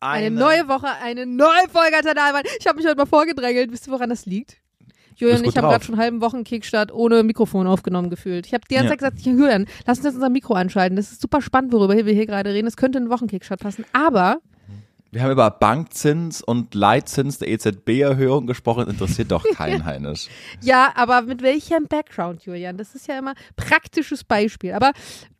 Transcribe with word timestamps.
Eine, 0.00 0.30
neue 0.30 0.68
Woche, 0.68 0.88
eine 1.02 1.26
neue 1.26 1.68
Folge 1.72 1.96
Talbahn. 2.02 2.42
Ich 2.58 2.66
habe 2.66 2.76
mich 2.76 2.86
heute 2.86 2.96
mal 2.96 3.06
vorgedrängelt. 3.06 3.72
Wisst 3.72 3.88
ihr, 3.88 3.92
woran 3.92 4.10
das 4.10 4.26
liegt? 4.26 4.58
Julian 5.16 5.38
und 5.38 5.48
ich 5.48 5.56
haben 5.56 5.68
gerade 5.68 5.82
schon 5.82 5.94
einen 5.94 6.02
halben 6.02 6.20
Wochen 6.20 6.44
Kickstart 6.44 6.92
ohne 6.92 7.22
Mikrofon 7.22 7.66
aufgenommen 7.66 8.10
gefühlt. 8.10 8.46
Ich 8.46 8.52
habe 8.52 8.64
die 8.70 8.74
ganze 8.74 8.90
ja. 8.90 8.98
Zeit 8.98 8.98
gesagt, 8.98 9.20
Julian, 9.20 9.66
lass 9.86 9.98
uns 9.98 10.04
jetzt 10.04 10.14
unser 10.16 10.28
Mikro 10.28 10.52
anschalten. 10.52 10.96
Das 10.96 11.10
ist 11.10 11.22
super 11.22 11.40
spannend, 11.40 11.72
worüber 11.72 11.96
wir 11.96 12.12
hier 12.12 12.26
gerade 12.26 12.52
reden. 12.52 12.66
Das 12.66 12.76
könnte 12.76 12.98
ein 12.98 13.08
Wochenkickstart 13.08 13.60
passen. 13.60 13.86
Aber 13.94 14.40
wir 15.10 15.22
haben 15.22 15.32
über 15.32 15.50
Bankzins 15.50 16.42
und 16.42 16.74
Leitzins 16.74 17.38
der 17.38 17.48
EZB-Erhöhung 17.48 18.46
gesprochen, 18.46 18.88
interessiert 18.88 19.30
doch 19.30 19.44
keinen 19.54 19.86
Heinisch. 19.86 20.28
Ja, 20.60 20.92
aber 20.94 21.22
mit 21.22 21.40
welchem 21.40 21.86
Background, 21.88 22.42
Julian? 22.44 22.76
Das 22.76 22.94
ist 22.94 23.08
ja 23.08 23.18
immer 23.18 23.32
praktisches 23.56 24.24
Beispiel. 24.24 24.74
Aber 24.74 24.92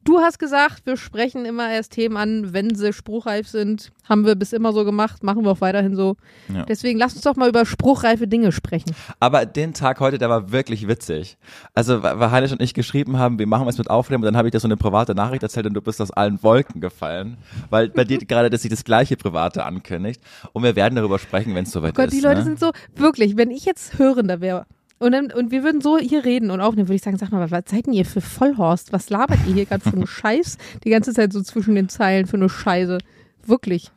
Du 0.06 0.20
hast 0.20 0.38
gesagt, 0.38 0.86
wir 0.86 0.96
sprechen 0.96 1.44
immer 1.44 1.68
erst 1.68 1.92
Themen 1.92 2.16
an, 2.16 2.52
wenn 2.52 2.76
sie 2.76 2.92
spruchreif 2.92 3.48
sind. 3.48 3.90
Haben 4.08 4.24
wir 4.24 4.36
bis 4.36 4.52
immer 4.52 4.72
so 4.72 4.84
gemacht, 4.84 5.24
machen 5.24 5.44
wir 5.44 5.50
auch 5.50 5.60
weiterhin 5.60 5.96
so. 5.96 6.16
Ja. 6.48 6.64
Deswegen 6.64 6.96
lass 6.96 7.14
uns 7.14 7.22
doch 7.22 7.34
mal 7.34 7.48
über 7.48 7.66
spruchreife 7.66 8.28
Dinge 8.28 8.52
sprechen. 8.52 8.94
Aber 9.18 9.46
den 9.46 9.74
Tag 9.74 9.98
heute, 9.98 10.18
der 10.18 10.30
war 10.30 10.52
wirklich 10.52 10.86
witzig. 10.86 11.38
Also, 11.74 12.04
weil 12.04 12.30
Heinrich 12.30 12.52
und 12.52 12.62
ich 12.62 12.72
geschrieben 12.72 13.18
haben, 13.18 13.40
wir 13.40 13.48
machen 13.48 13.66
was 13.66 13.78
mit 13.78 13.90
Aufnehmen 13.90 14.22
und 14.22 14.26
dann 14.26 14.36
habe 14.36 14.46
ich 14.46 14.52
dir 14.52 14.60
so 14.60 14.68
eine 14.68 14.76
private 14.76 15.16
Nachricht 15.16 15.42
erzählt 15.42 15.66
und 15.66 15.74
du 15.74 15.82
bist 15.82 16.00
aus 16.00 16.12
allen 16.12 16.40
Wolken 16.44 16.80
gefallen, 16.80 17.36
weil 17.70 17.88
bei 17.88 18.04
dir 18.04 18.18
gerade, 18.26 18.48
dass 18.48 18.62
sich 18.62 18.70
das 18.70 18.84
gleiche 18.84 19.16
Private 19.16 19.64
ankündigt. 19.64 20.20
Und 20.52 20.62
wir 20.62 20.76
werden 20.76 20.94
darüber 20.94 21.18
sprechen, 21.18 21.56
wenn 21.56 21.64
es 21.64 21.72
soweit 21.72 21.94
oh 21.94 21.96
Gott, 21.96 22.06
ist. 22.06 22.14
Die 22.14 22.20
Leute 22.20 22.38
ne? 22.38 22.44
sind 22.44 22.60
so, 22.60 22.70
wirklich, 22.94 23.36
wenn 23.36 23.50
ich 23.50 23.64
jetzt 23.64 23.98
Hörender 23.98 24.40
wäre 24.40 24.66
und, 24.98 25.12
dann, 25.12 25.30
und 25.32 25.50
wir 25.50 25.62
würden 25.62 25.80
so 25.80 25.98
hier 25.98 26.24
reden 26.24 26.50
und 26.50 26.60
aufnehmen, 26.60 26.88
würde 26.88 26.96
ich 26.96 27.02
sagen, 27.02 27.18
sag 27.18 27.30
mal, 27.30 27.50
was 27.50 27.62
seid 27.66 27.86
denn 27.86 27.92
ihr 27.92 28.04
für 28.04 28.20
Vollhorst? 28.20 28.92
Was 28.92 29.10
labert 29.10 29.40
ihr 29.46 29.54
hier 29.54 29.66
gerade 29.66 29.82
für 29.82 29.96
einen 29.96 30.06
Scheiß? 30.06 30.58
Die 30.84 30.90
ganze 30.90 31.12
Zeit 31.12 31.32
so 31.32 31.42
zwischen 31.42 31.74
den 31.74 31.88
Zeilen 31.88 32.26
für 32.26 32.36
eine 32.36 32.48
Scheiße. 32.48 32.98
Wirklich. 33.44 33.90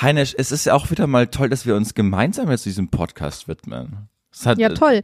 Heinisch, 0.00 0.34
es 0.36 0.52
ist 0.52 0.64
ja 0.64 0.74
auch 0.74 0.90
wieder 0.90 1.06
mal 1.06 1.26
toll, 1.26 1.48
dass 1.48 1.66
wir 1.66 1.76
uns 1.76 1.94
gemeinsam 1.94 2.50
jetzt 2.50 2.64
diesem 2.64 2.88
Podcast 2.88 3.46
widmen. 3.46 4.08
Hat, 4.44 4.58
ja, 4.58 4.70
toll 4.70 5.02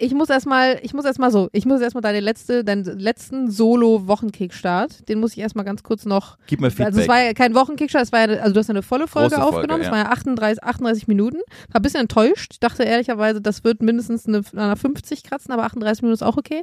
ich 0.00 0.14
muss 0.14 0.30
erstmal, 0.30 0.80
ich 0.82 0.94
muss 0.94 1.04
erstmal 1.04 1.30
so, 1.30 1.48
ich 1.52 1.66
muss 1.66 1.80
erstmal 1.80 2.00
deine 2.00 2.20
letzte, 2.20 2.64
deinen 2.64 2.84
letzten 2.98 3.50
Solo-Wochenkickstart, 3.50 5.08
den 5.08 5.20
muss 5.20 5.32
ich 5.32 5.38
erstmal 5.38 5.64
ganz 5.64 5.82
kurz 5.82 6.06
noch. 6.06 6.38
Gib 6.46 6.60
mir 6.60 6.70
Feedback. 6.70 6.86
Also 6.86 7.00
es 7.00 7.08
war 7.08 7.22
ja 7.22 7.34
kein 7.34 7.54
Wochenkickstart, 7.54 8.04
es 8.04 8.12
war 8.12 8.28
ja, 8.28 8.40
also 8.40 8.54
du 8.54 8.60
hast 8.60 8.70
eine 8.70 8.82
volle 8.82 9.06
Folge 9.06 9.34
Große 9.34 9.42
aufgenommen, 9.42 9.82
Folge, 9.82 9.96
ja. 9.96 10.02
es 10.02 10.08
war 10.08 10.10
ja 10.10 10.10
38, 10.10 10.64
38 10.64 11.08
Minuten. 11.08 11.38
War 11.70 11.80
ein 11.80 11.82
bisschen 11.82 12.00
enttäuscht. 12.00 12.52
Ich 12.52 12.60
dachte 12.60 12.82
ehrlicherweise, 12.82 13.40
das 13.42 13.62
wird 13.62 13.82
mindestens 13.82 14.26
eine, 14.26 14.42
eine 14.56 14.76
50 14.76 15.22
kratzen, 15.22 15.52
aber 15.52 15.64
38 15.64 16.02
Minuten 16.02 16.14
ist 16.14 16.22
auch 16.22 16.38
okay. 16.38 16.62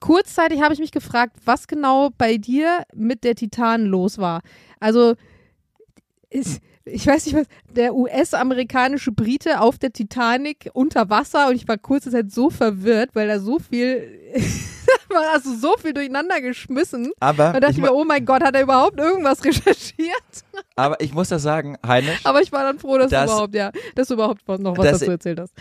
Kurzzeitig 0.00 0.60
habe 0.60 0.74
ich 0.74 0.80
mich 0.80 0.92
gefragt, 0.92 1.36
was 1.44 1.68
genau 1.68 2.10
bei 2.18 2.36
dir 2.36 2.82
mit 2.94 3.24
der 3.24 3.34
Titan 3.34 3.86
los 3.86 4.18
war. 4.18 4.42
Also, 4.80 5.14
ist, 6.28 6.60
ich 6.86 7.06
weiß 7.06 7.26
nicht 7.26 7.34
was, 7.34 7.46
der 7.68 7.94
US-amerikanische 7.94 9.10
Brite 9.10 9.60
auf 9.60 9.76
der 9.78 9.92
Titanic 9.92 10.70
unter 10.72 11.10
Wasser 11.10 11.48
und 11.48 11.56
ich 11.56 11.66
war 11.66 11.76
kurze 11.78 12.10
Zeit 12.10 12.30
so 12.30 12.48
verwirrt, 12.48 13.10
weil 13.14 13.26
da 13.26 13.40
so 13.40 13.58
viel, 13.58 14.32
also 15.32 15.54
so 15.54 15.74
viel 15.78 15.92
durcheinander 15.92 16.40
geschmissen. 16.40 17.10
Aber 17.18 17.52
da 17.52 17.60
dachte 17.60 17.72
ich 17.72 17.80
mir, 17.80 17.92
oh 17.92 18.04
mein 18.04 18.24
Gott, 18.24 18.42
hat 18.42 18.54
er 18.54 18.62
überhaupt 18.62 18.98
irgendwas 18.98 19.44
recherchiert? 19.44 20.44
Aber 20.76 21.00
ich 21.00 21.12
muss 21.12 21.28
da 21.28 21.40
sagen, 21.40 21.76
Heinisch. 21.84 22.20
Aber 22.24 22.40
ich 22.40 22.52
war 22.52 22.62
dann 22.62 22.78
froh, 22.78 22.98
dass, 22.98 23.10
dass 23.10 23.26
du 23.26 23.32
überhaupt, 23.32 23.54
ja, 23.54 23.72
dass 23.96 24.08
du 24.08 24.14
überhaupt 24.14 24.46
noch 24.48 24.78
was 24.78 25.00
dazu 25.00 25.10
erzählt 25.10 25.40
hast 25.40 25.52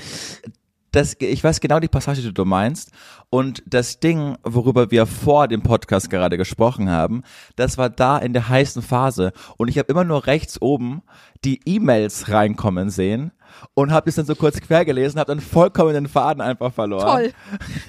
das, 0.95 1.15
ich 1.19 1.43
weiß 1.43 1.59
genau 1.59 1.79
die 1.79 1.87
Passage, 1.87 2.21
die 2.21 2.33
du 2.33 2.45
meinst. 2.45 2.91
Und 3.35 3.63
das 3.65 3.99
Ding, 3.99 4.37
worüber 4.43 4.91
wir 4.91 5.05
vor 5.05 5.49
dem 5.49 5.61
Podcast 5.61 6.09
gerade 6.09 6.37
gesprochen 6.37 6.89
haben, 6.89 7.23
das 7.57 7.77
war 7.77 7.89
da 7.89 8.17
in 8.17 8.31
der 8.31 8.47
heißen 8.47 8.81
Phase. 8.81 9.33
Und 9.57 9.67
ich 9.67 9.77
habe 9.77 9.91
immer 9.91 10.05
nur 10.05 10.25
rechts 10.25 10.61
oben 10.61 11.01
die 11.43 11.59
E-Mails 11.65 12.29
reinkommen 12.29 12.89
sehen 12.89 13.33
und 13.73 13.91
habe 13.91 14.05
das 14.05 14.15
dann 14.15 14.25
so 14.25 14.35
kurz 14.35 14.61
quer 14.61 14.85
gelesen, 14.85 15.19
habe 15.19 15.33
dann 15.33 15.41
vollkommen 15.41 15.93
den 15.93 16.07
Faden 16.07 16.39
einfach 16.39 16.71
verloren. 16.73 17.05
Toll. 17.05 17.33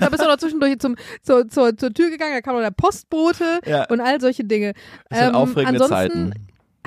Da 0.00 0.08
bist 0.08 0.20
du 0.20 0.26
noch 0.26 0.36
zwischendurch 0.36 0.80
zum, 0.80 0.96
zur, 1.22 1.48
zur, 1.48 1.76
zur 1.76 1.94
Tür 1.94 2.10
gegangen, 2.10 2.34
da 2.34 2.40
kam 2.40 2.56
noch 2.56 2.62
der 2.62 2.72
Postbote 2.72 3.60
ja. 3.66 3.84
und 3.88 4.00
all 4.00 4.20
solche 4.20 4.42
Dinge. 4.42 4.72
Das 5.08 5.20
sind 5.20 5.28
ähm, 5.28 5.34
aufregende 5.36 5.80
ansonsten, 5.80 6.32
Zeiten 6.32 6.32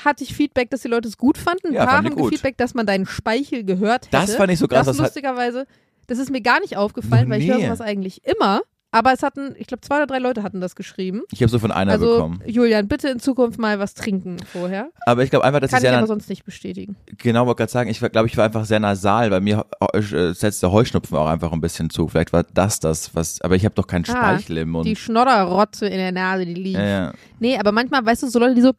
hatte 0.04 0.26
ich 0.26 0.34
Feedback, 0.34 0.70
dass 0.70 0.82
die 0.82 0.90
Leute 0.90 1.08
es 1.08 1.18
gut 1.18 1.38
fanden. 1.38 1.70
Ein 1.70 1.74
ja, 1.76 1.86
paar 1.86 2.04
haben 2.04 2.30
Feedback, 2.30 2.58
dass 2.58 2.74
man 2.74 2.86
deinen 2.86 3.06
Speichel 3.06 3.64
gehört 3.64 4.08
hätte. 4.08 4.12
Das 4.12 4.36
fand 4.36 4.52
ich 4.52 4.60
so 4.60 4.68
krass. 4.68 4.86
Das 4.86 4.98
lustigerweise. 4.98 5.66
Das 6.10 6.18
ist 6.18 6.32
mir 6.32 6.42
gar 6.42 6.60
nicht 6.60 6.76
aufgefallen, 6.76 7.30
weil 7.30 7.42
ich 7.42 7.50
höre 7.50 7.62
sowas 7.62 7.82
eigentlich 7.82 8.26
immer. 8.26 8.62
Aber 8.92 9.14
es 9.14 9.22
hatten, 9.22 9.54
ich 9.56 9.68
glaube, 9.68 9.82
zwei 9.82 9.98
oder 9.98 10.08
drei 10.08 10.18
Leute 10.18 10.42
hatten 10.42 10.62
das 10.62 10.76
geschrieben. 10.76 11.22
Ich 11.32 11.44
habe 11.44 11.50
so 11.52 11.60
von 11.60 11.72
einer 11.72 11.92
also, 11.92 12.14
bekommen. 12.14 12.42
Julian, 12.48 12.88
bitte 12.88 13.10
in 13.10 13.20
Zukunft 13.20 13.60
mal 13.60 13.78
was 13.78 13.94
trinken 13.94 14.38
vorher. 14.52 14.90
Aber 15.06 15.24
ich 15.24 15.30
glaube 15.30 15.46
einfach, 15.46 15.60
dass 15.60 15.70
Kann 15.70 15.78
ich 15.78 15.82
sehr. 15.82 15.92
Kann 15.92 16.00
ich 16.00 16.02
aber 16.02 16.08
sonst 16.08 16.28
nicht 16.28 16.44
bestätigen. 16.44 16.96
Genau, 17.20 17.46
wollte 17.46 17.60
gerade 17.60 17.72
sagen, 17.72 17.90
ich 17.92 18.00
glaube, 18.00 18.26
ich 18.26 18.36
war 18.36 18.46
einfach 18.46 18.66
sehr 18.66 18.80
nasal, 18.80 19.30
weil 19.30 19.42
mir 19.42 19.64
äh, 19.94 20.02
setzt 20.34 20.64
der 20.64 20.72
Heuschnupfen 20.72 21.16
auch 21.16 21.28
einfach 21.28 21.52
ein 21.52 21.62
bisschen 21.62 21.92
zu. 21.92 22.08
Vielleicht 22.08 22.34
war 22.34 22.44
das 22.44 22.80
das, 22.80 23.14
was. 23.14 23.42
Aber 23.42 23.56
ich 23.56 23.64
habe 23.64 23.76
doch 23.76 23.86
keinen 23.86 24.06
ah, 24.06 24.12
Speichel 24.12 24.58
im 24.58 24.70
Mund. 24.72 24.88
Die 24.88 24.96
Schnodderrotze 24.96 25.86
in 25.86 25.98
der 25.98 26.12
Nase, 26.12 26.48
die 26.48 26.56
liegt. 26.56 26.80
Ja, 26.80 26.88
ja. 26.88 27.14
Nee, 27.40 27.60
aber 27.60 27.72
manchmal, 27.72 28.04
weißt 28.04 28.24
du, 28.24 28.28
so 28.28 28.40
Leute, 28.40 28.56
die 28.56 28.62
so. 28.62 28.72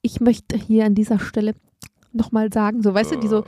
Ich 0.00 0.20
möchte 0.20 0.56
hier 0.56 0.86
an 0.86 0.94
dieser 0.94 1.18
Stelle 1.18 1.54
nochmal 2.12 2.50
sagen, 2.50 2.80
so, 2.82 2.94
weißt 2.94 3.12
uh. 3.12 3.14
du, 3.16 3.20
die 3.20 3.28
so 3.28 3.44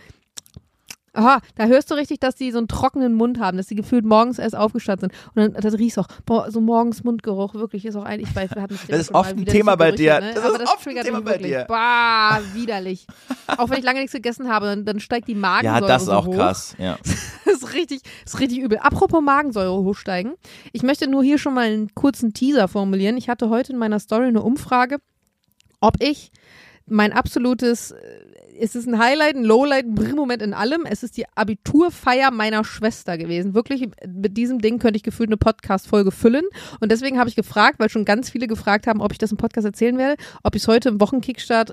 Aha, 1.19 1.41
da 1.57 1.67
hörst 1.67 1.91
du 1.91 1.97
richtig, 1.97 2.21
dass 2.21 2.37
die 2.37 2.53
so 2.53 2.59
einen 2.59 2.69
trockenen 2.69 3.13
Mund 3.13 3.41
haben, 3.41 3.57
dass 3.57 3.67
die 3.67 3.75
gefühlt 3.75 4.05
morgens 4.05 4.39
erst 4.39 4.55
aufgestanden 4.55 5.11
sind. 5.11 5.35
Und 5.35 5.55
dann 5.55 5.63
das 5.63 5.75
riechst 5.77 5.99
auch, 5.99 6.07
boah, 6.25 6.49
so 6.49 6.61
morgens 6.61 7.03
Mundgeruch, 7.03 7.55
wirklich, 7.55 7.85
ist 7.85 7.97
auch 7.97 8.05
eigentlich, 8.05 8.35
weil 8.37 8.49
wir 8.49 8.63
hatten 8.63 8.79
Das 8.87 9.01
ist 9.01 9.13
oft 9.13 9.31
ein 9.31 9.45
Thema 9.45 9.75
bei 9.75 9.91
dir. 9.91 10.21
Ne? 10.21 10.35
Das 10.35 10.45
Aber 10.45 10.53
ist 10.55 10.63
das 10.63 10.71
oft 10.73 10.87
ein 10.87 11.03
Thema 11.03 11.21
bei 11.21 11.39
dir. 11.39 11.65
Bah, 11.69 12.39
widerlich. 12.55 13.09
auch 13.49 13.69
wenn 13.69 13.79
ich 13.79 13.85
lange 13.85 13.99
nichts 13.99 14.13
gegessen 14.13 14.49
habe, 14.49 14.67
dann, 14.67 14.85
dann 14.85 15.01
steigt 15.01 15.27
die 15.27 15.35
Magensäure 15.35 15.81
Ja, 15.81 15.87
das 15.89 16.03
ist 16.05 16.09
auch 16.09 16.27
hoch. 16.27 16.37
krass, 16.37 16.77
ja. 16.79 16.97
das 17.45 17.55
ist 17.63 17.75
richtig, 17.75 18.03
das 18.25 18.35
ist 18.35 18.41
richtig 18.41 18.61
übel. 18.61 18.79
Apropos 18.79 19.21
Magensäure 19.21 19.83
hochsteigen. 19.83 20.35
Ich 20.73 20.85
möchte 20.85 21.11
nur 21.11 21.25
hier 21.25 21.39
schon 21.39 21.55
mal 21.55 21.67
einen 21.67 21.93
kurzen 21.97 22.33
Teaser 22.33 22.69
formulieren. 22.69 23.17
Ich 23.17 23.29
hatte 23.29 23.51
heute 23.51 23.73
in 23.73 23.79
meiner 23.79 23.99
Story 23.99 24.27
eine 24.27 24.43
Umfrage, 24.43 24.99
ob 25.81 26.01
ich 26.01 26.31
mein 26.87 27.13
absolutes 27.13 27.93
es 28.61 28.75
ist 28.75 28.87
ein 28.87 28.99
Highlight, 28.99 29.37
ein 29.37 29.45
Lowlight, 29.45 29.87
ein 29.87 29.95
Brr-Moment 29.95 30.43
in 30.43 30.55
allem. 30.55 30.85
Es 30.85 31.03
ist 31.03 31.17
die 31.17 31.25
Abiturfeier 31.35 32.31
meiner 32.31 32.65
Schwester 32.65 33.17
gewesen. 33.17 33.55
Wirklich, 33.55 33.89
mit 34.07 34.37
diesem 34.37 34.61
Ding 34.61 34.79
könnte 34.79 34.97
ich 34.97 35.03
gefühlt 35.03 35.29
eine 35.29 35.37
Podcast-Folge 35.37 36.11
füllen. 36.11 36.45
Und 36.81 36.91
deswegen 36.91 37.19
habe 37.19 37.29
ich 37.29 37.37
gefragt, 37.37 37.79
weil 37.79 37.89
schon 37.89 38.05
ganz 38.05 38.31
viele 38.31 38.47
gefragt 38.47 38.87
haben, 38.87 39.01
ob 39.01 39.13
ich 39.13 39.19
das 39.19 39.31
im 39.31 39.39
Podcast 39.39 39.67
erzählen 39.67 39.99
werde, 39.99 40.21
ob 40.43 40.55
ich 40.55 40.63
es 40.63 40.69
heute 40.69 40.89
im 40.89 41.01
Wochenkickstart 41.01 41.73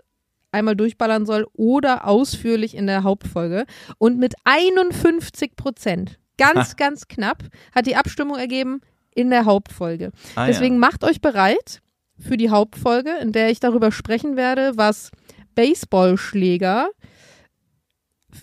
einmal 0.51 0.75
durchballern 0.75 1.25
soll 1.25 1.47
oder 1.53 2.07
ausführlich 2.07 2.75
in 2.75 2.88
der 2.88 3.03
Hauptfolge. 3.03 3.66
Und 3.97 4.19
mit 4.19 4.35
51 4.45 5.56
Prozent, 5.56 6.19
ganz, 6.38 6.72
ha. 6.72 6.75
ganz 6.78 7.07
knapp, 7.07 7.44
hat 7.74 7.88
die 7.88 7.95
Abstimmung 7.95 8.38
ergeben 8.38 8.81
in 9.13 9.29
der 9.29 9.45
Hauptfolge. 9.45 10.12
Ah, 10.35 10.47
Deswegen 10.47 10.75
ja. 10.75 10.79
macht 10.79 11.03
euch 11.03 11.22
bereit 11.22 11.81
für 12.18 12.38
die 12.38 12.50
Hauptfolge, 12.50 13.12
in 13.22 13.31
der 13.31 13.50
ich 13.50 13.59
darüber 13.59 13.91
sprechen 13.91 14.38
werde, 14.38 14.74
was 14.75 15.12
Baseballschläger, 15.55 16.89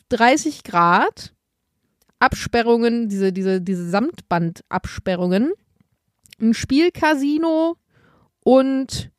30 0.09 0.65
Grad, 0.65 1.35
Absperrungen, 2.19 3.09
diese, 3.09 3.33
diese, 3.33 3.61
diese 3.61 3.89
Samtbandabsperrungen, 3.89 5.53
ein 6.41 6.55
Spielcasino 6.55 7.77
und 8.45 9.11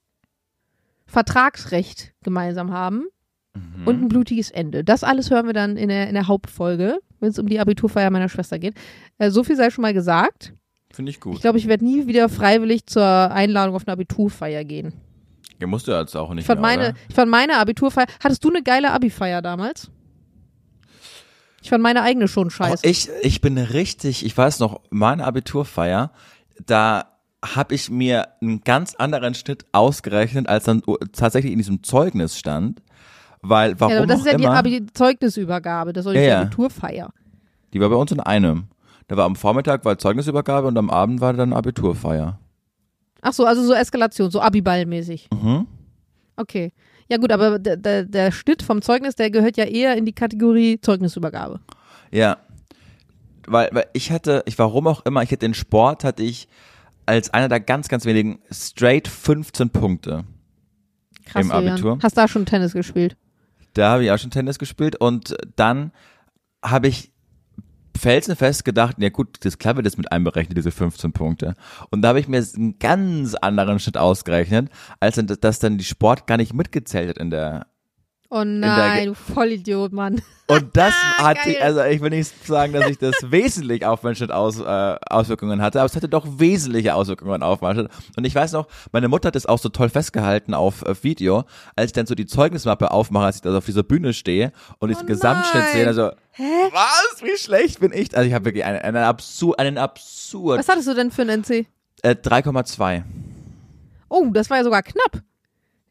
Vertragsrecht 1.06 2.14
gemeinsam 2.24 2.72
haben 2.72 3.06
mhm. 3.54 3.88
und 3.88 4.02
ein 4.02 4.08
blutiges 4.08 4.52
Ende. 4.52 4.84
Das 4.84 5.04
alles 5.04 5.30
hören 5.30 5.46
wir 5.46 5.54
dann 5.54 5.78
in 5.78 5.90
der, 5.90 6.08
in 6.08 6.16
der 6.16 6.28
Hauptfolge, 6.28 7.00
wenn 7.20 7.30
es 7.30 7.40
um 7.40 7.48
die 7.48 7.60
Abiturfeier 7.60 8.10
meiner 8.10 8.30
Schwester 8.30 8.58
geht. 8.58 8.76
Äh, 9.18 9.30
so 9.30 9.44
viel 9.44 9.56
sei 9.56 9.70
schon 9.70 9.84
mal 9.84 9.94
gesagt. 9.94 10.54
Finde 10.92 11.10
ich 11.10 11.20
gut. 11.20 11.36
Ich 11.36 11.42
glaube, 11.42 11.58
ich 11.58 11.68
werde 11.68 11.84
nie 11.86 12.08
wieder 12.08 12.30
freiwillig 12.30 12.86
zur 12.86 13.04
Einladung 13.04 13.76
auf 13.76 13.88
eine 13.88 13.94
Abiturfeier 13.94 14.64
gehen. 14.64 14.94
Ja, 15.64 15.68
musst 15.68 15.88
du 15.88 15.94
jetzt 15.94 16.14
auch 16.18 16.30
nicht 16.34 16.42
ich 16.42 16.48
fand 16.48 16.60
mehr, 16.60 16.76
meine, 16.76 16.94
Ich 17.08 17.16
fand 17.16 17.32
meine 17.32 17.58
Abiturfeier. 17.58 18.06
Hattest 18.22 18.44
du 18.44 18.50
eine 18.50 18.62
geile 18.62 18.92
Abi-Feier 18.92 19.42
damals? 19.42 19.90
Ich 21.62 21.70
fand 21.70 21.82
meine 21.82 22.02
eigene 22.02 22.28
schon 22.28 22.50
scheiße. 22.50 22.82
Oh, 22.86 22.90
ich, 22.90 23.10
ich 23.22 23.40
bin 23.40 23.58
richtig, 23.58 24.26
ich 24.26 24.38
weiß 24.38 24.60
noch, 24.60 24.82
meine 24.90 25.24
Abiturfeier, 25.24 26.12
da 26.66 27.06
habe 27.42 27.76
ich 27.76 27.90
mir 27.90 28.28
einen 28.42 28.62
ganz 28.66 28.96
anderen 28.96 29.36
Schnitt 29.36 29.66
ausgerechnet, 29.72 30.50
als 30.50 30.66
dann 30.66 30.84
tatsächlich 31.14 31.54
in 31.54 31.60
diesem 31.60 31.82
Zeugnis 31.82 32.38
stand. 32.38 32.82
Weil, 33.42 33.80
warum 33.80 33.94
ja, 33.94 34.00
aber 34.00 34.08
das 34.08 34.20
ist 34.20 34.26
ja 34.26 34.34
immer, 34.34 34.62
die 34.64 34.78
Abi 34.78 34.86
Zeugnisübergabe, 34.94 35.94
das 35.94 36.06
ist 36.06 36.16
ja, 36.16 36.22
die. 36.22 36.32
Abiturfeier. 36.32 37.14
Die 37.72 37.80
war 37.80 37.88
bei 37.88 37.96
uns 37.96 38.12
in 38.12 38.20
einem. 38.20 38.66
Da 39.08 39.16
war 39.16 39.24
am 39.24 39.38
Vormittag 39.38 39.86
war 39.86 39.98
Zeugnisübergabe 39.98 40.68
und 40.68 40.78
am 40.78 40.90
Abend 40.90 41.22
war 41.22 41.32
dann 41.32 41.54
Abiturfeier. 41.54 42.40
Ach 43.24 43.34
so, 43.34 43.46
also 43.46 43.64
so 43.64 43.74
Eskalation, 43.74 44.30
so 44.30 44.42
Abiball-mäßig. 44.42 45.30
Mhm. 45.34 45.66
Okay. 46.36 46.74
Ja 47.08 47.18
gut, 47.18 47.32
aber 47.32 47.58
der, 47.58 47.78
der, 47.78 48.04
der 48.04 48.32
Schnitt 48.32 48.62
vom 48.62 48.82
Zeugnis, 48.82 49.16
der 49.16 49.32
gehört 49.32 49.56
ja 49.56 49.64
eher 49.64 49.96
in 49.96 50.06
die 50.06 50.14
Kategorie 50.14 50.80
Zeugnisübergabe. 50.80 51.62
Ja. 52.12 52.38
Weil, 53.48 53.70
weil 53.72 53.86
ich 53.94 54.12
hatte, 54.12 54.44
ich 54.46 54.60
warum 54.60 54.88
auch 54.88 55.06
immer, 55.06 55.24
ich 55.24 55.30
hatte 55.30 55.40
den 55.40 55.54
Sport, 55.54 56.04
hatte 56.04 56.22
ich 56.22 56.48
als 57.06 57.34
einer 57.34 57.48
der 57.48 57.60
ganz, 57.60 57.88
ganz 57.88 58.06
wenigen 58.06 58.40
straight 58.52 59.08
15 59.08 59.70
Punkte. 59.70 60.26
Krass, 61.26 61.46
im 61.46 61.52
Abitur. 61.52 61.78
Julian. 61.78 62.04
Hast 62.04 62.18
da 62.18 62.28
schon 62.28 62.46
Tennis 62.46 62.74
gespielt? 62.74 63.16
Da 63.74 63.92
habe 63.92 64.04
ich 64.04 64.12
auch 64.12 64.18
schon 64.18 64.32
Tennis 64.32 64.60
gespielt 64.60 64.98
und 64.98 65.36
dann 65.56 65.92
habe 66.62 66.88
ich 66.88 67.13
felsenfest 68.04 68.66
gedacht, 68.66 68.98
ja 69.00 69.10
gut, 69.10 69.38
das 69.46 69.58
klar 69.58 69.78
wird 69.78 69.86
das 69.86 69.98
mit 69.98 70.12
einberechnet, 70.12 70.58
diese 70.58 70.72
15 70.72 71.14
Punkte. 71.14 71.56
Und 71.90 72.02
da 72.02 72.10
habe 72.10 72.20
ich 72.20 72.28
mir 72.28 72.44
einen 72.56 72.78
ganz 72.78 73.34
anderen 73.34 73.80
Schnitt 73.80 73.98
ausgerechnet, 73.98 74.70
als 75.00 75.20
dass 75.40 75.60
dann 75.60 75.78
die 75.78 75.86
Sport 75.86 76.28
gar 76.28 76.38
nicht 76.38 76.54
mitgezählt 76.54 77.10
hat 77.10 77.18
in 77.18 77.30
der 77.30 77.68
Oh 78.36 78.44
nein, 78.44 79.08
du 79.10 79.14
Vollidiot, 79.14 79.92
Mann. 79.94 80.20
Und 80.48 80.76
das 80.76 80.92
Ah, 81.20 81.24
hatte, 81.30 81.54
geil. 81.54 81.62
also 81.62 81.84
ich 81.84 82.02
will 82.02 82.10
nicht 82.10 82.46
sagen, 82.48 82.74
dass 82.74 82.90
ich 82.90 82.98
das 82.98 83.14
wesentlich 83.32 83.86
auf 83.86 84.02
Schnitt 84.02 84.32
aus, 84.32 84.60
äh, 84.60 84.96
Auswirkungen 85.08 85.62
hatte, 85.62 85.80
aber 85.80 85.86
es 85.86 85.96
hatte 85.96 86.10
doch 86.10 86.26
wesentliche 86.40 86.96
Auswirkungen 86.96 87.44
auf 87.44 87.60
Schnitt. 87.60 87.90
Und 88.18 88.26
ich 88.26 88.34
weiß 88.34 88.54
noch, 88.54 88.68
meine 88.92 89.08
Mutter 89.08 89.28
hat 89.28 89.36
das 89.36 89.46
auch 89.46 89.60
so 89.60 89.70
toll 89.70 89.90
festgehalten 89.90 90.56
auf 90.56 90.82
äh, 90.82 90.96
Video, 91.04 91.44
als 91.76 91.88
ich 91.90 91.94
dann 91.94 92.08
so 92.08 92.16
die 92.16 92.26
Zeugnismappe 92.26 92.90
aufmache, 92.90 93.26
als 93.26 93.36
ich 93.36 93.42
da 93.44 93.56
auf 93.56 93.66
dieser 93.66 93.84
Bühne 93.84 94.14
stehe 94.14 94.52
und 94.80 94.90
diesen 94.90 95.04
Oh 95.04 95.08
Gesamtschnitt 95.08 95.64
nein. 95.64 95.74
sehe, 95.74 95.88
also, 95.88 96.10
Hä? 96.32 96.44
was, 96.72 97.22
wie 97.22 97.38
schlecht 97.38 97.82
bin 97.82 97.92
ich? 97.94 98.18
Also 98.18 98.28
ich 98.28 98.34
habe 98.34 98.46
wirklich 98.46 98.66
einen, 98.66 98.80
einen 98.80 98.98
absurd, 99.04 99.60
einen 99.60 99.78
absurd, 99.78 100.58
Was 100.58 100.68
hattest 100.70 100.88
du 100.88 100.96
denn 100.96 101.12
für 101.12 101.22
ein 101.22 101.30
NC? 101.44 101.68
äh, 102.02 102.16
3,2. 102.16 103.04
Oh, 104.10 104.26
das 104.34 104.50
war 104.50 104.58
ja 104.58 104.64
sogar 104.64 104.82
knapp. 104.82 105.22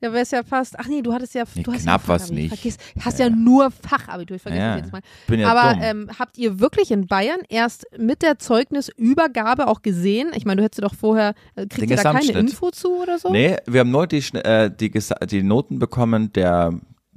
Ja, 0.03 0.13
wäre 0.13 0.23
es 0.23 0.31
ja 0.33 0.43
fast. 0.43 0.79
Ach 0.79 0.87
nee, 0.89 1.01
du 1.01 1.13
hattest 1.13 1.35
ja. 1.35 1.45
Nee, 1.55 1.63
du 1.63 1.73
hast 1.73 1.83
knapp 1.83 2.03
ja 2.09 2.19
Fachabi. 2.19 2.35
nicht. 2.35 2.49
Vergiss, 2.55 2.77
hast 3.01 3.19
ja, 3.19 3.31
nur 3.31 3.71
Fachabitur. 3.71 4.37
Ich 4.37 4.43
vergesse 4.43 4.63
Ja, 4.63 4.73
das 4.75 4.83
jetzt 4.83 4.93
mal. 4.93 5.01
bin 5.29 5.41
ja 5.41 5.49
Aber 5.51 5.75
dumm. 5.75 5.83
ähm, 5.85 6.11
habt 6.19 6.37
ihr 6.39 6.59
wirklich 6.61 6.91
in 6.91 7.07
Bayern 7.07 7.41
erst 7.49 7.87
mit 7.97 8.23
der 8.23 8.39
Zeugnisübergabe 8.39 9.67
auch 9.69 9.83
gesehen? 9.83 10.31
Ich 10.35 10.45
meine, 10.45 10.59
du 10.61 10.65
hättest 10.65 10.83
doch 10.83 10.95
vorher. 10.95 11.35
Äh, 11.55 11.67
kriegt 11.67 11.83
Den 11.83 11.91
ihr 11.91 11.97
da 11.97 12.13
keine. 12.13 12.33
Info 12.33 12.71
zu 12.71 12.97
oder 13.03 13.19
so? 13.19 13.31
Nee, 13.31 13.57
wir 13.67 13.81
haben 13.81 13.91
nur 13.91 14.07
die, 14.07 14.19
äh, 14.35 14.71
die, 14.71 14.91
die 15.31 15.43
Noten 15.43 15.79
bekommen 15.79 16.33
der, 16.33 16.73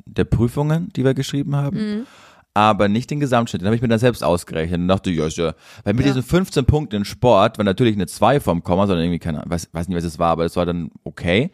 der 0.06 0.26
Prüfungen, 0.26 0.90
die 0.96 1.04
wir 1.04 1.14
geschrieben 1.14 1.56
haben. 1.56 1.78
Mhm. 1.78 2.08
Aber 2.54 2.88
nicht 2.88 3.12
den 3.12 3.20
Gesamtschnitt, 3.20 3.62
den 3.62 3.66
habe 3.66 3.76
ich 3.76 3.82
mir 3.82 3.90
dann 3.90 4.00
selbst 4.00 4.24
ausgerechnet 4.24 4.80
und 4.80 4.88
dachte, 4.88 5.12
ja, 5.12 5.28
ja, 5.28 5.54
weil 5.84 5.94
mit 5.94 6.06
Ja. 6.06 6.14
diesen 6.14 6.24
15 6.24 6.64
Punkten 6.66 6.96
in 6.98 7.04
Sport 7.06 7.58
war 7.58 7.66
natürlich 7.66 7.96
eine 7.96 8.08
2 8.08 8.40
vom 8.40 8.64
Komma, 8.64 8.88
sondern 8.88 9.04
irgendwie 9.04 9.20
keine, 9.20 9.44
weiß, 9.46 9.70
weiß 9.74 9.90
nicht, 9.90 9.98
was 9.98 10.06
es 10.06 10.20
war, 10.20 10.30
aber 10.30 10.46
es 10.46 10.56
war 10.56 10.66
dann 10.66 10.90
okay. 11.04 11.52